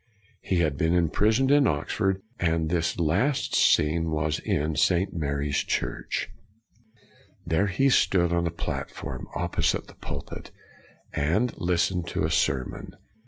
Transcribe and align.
He 0.41 0.61
had 0.61 0.77
been 0.77 0.95
imprisoned 0.95 1.51
in 1.51 1.65
CRANMER 1.65 1.77
95 1.77 1.81
Oxford, 1.83 2.21
and 2.39 2.69
this 2.71 2.97
last 2.99 3.53
scene 3.53 4.09
was 4.09 4.39
in 4.39 4.75
St. 4.75 5.13
Mary's 5.13 5.59
Church. 5.63 6.27
There 7.45 7.67
he 7.67 7.87
stood 7.87 8.33
on 8.33 8.47
a 8.47 8.49
plat 8.49 8.89
form 8.89 9.27
opposite 9.35 9.85
the 9.85 9.93
pulpit, 9.93 10.49
and 11.13 11.55
listened 11.55 12.07
to 12.07 12.23
a 12.25 12.31
sermon. 12.31 12.95